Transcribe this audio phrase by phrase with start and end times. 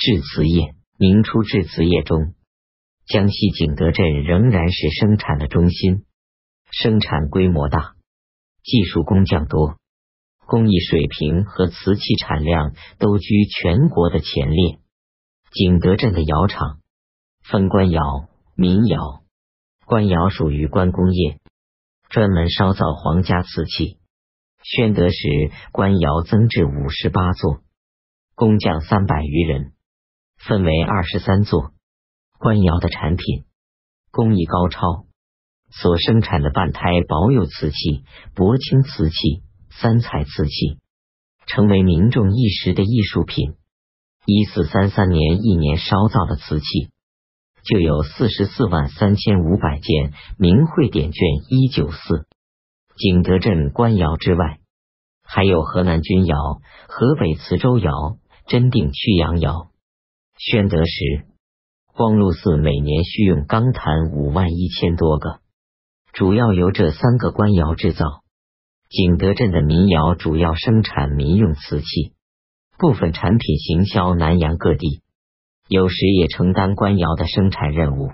[0.00, 0.74] 制瓷业。
[0.96, 2.34] 明初制瓷业中，
[3.06, 6.04] 江西景德镇仍然是生产的中心，
[6.70, 7.94] 生产规模大，
[8.62, 9.78] 技术工匠多，
[10.46, 14.78] 工艺水平和瓷器产量都居全国的前列。
[15.52, 16.80] 景德镇的窑厂
[17.42, 18.02] 分官窑、
[18.54, 19.22] 民窑，
[19.86, 21.40] 官窑属于官工业，
[22.10, 23.98] 专门烧造皇家瓷器。
[24.62, 27.62] 宣德时，官窑增至五十八座，
[28.34, 29.72] 工匠三百余人。
[30.46, 31.72] 分为二十三座
[32.38, 33.44] 官窑的产品，
[34.10, 35.04] 工艺高超，
[35.70, 38.04] 所生产的半胎薄釉瓷器、
[38.34, 40.78] 薄青瓷器、三彩瓷器，
[41.46, 43.54] 成为民众一时的艺术品。
[44.24, 46.90] 一四三三年一年烧造的瓷器
[47.62, 52.26] 就有四十四万三千五百件，名会典卷一九四。
[52.96, 54.58] 景德镇官窑之外，
[55.22, 56.36] 还有河南钧窑、
[56.88, 59.69] 河北磁州窑、真定曲阳窑。
[60.42, 61.26] 宣德时，
[61.92, 65.40] 光禄寺每年需用钢坛五万一千多个，
[66.14, 68.06] 主要由这三个官窑制造。
[68.88, 72.14] 景德镇的民窑主要生产民用瓷器，
[72.78, 75.02] 部分产品行销南洋各地，
[75.68, 78.08] 有时也承担官窑的生产任务。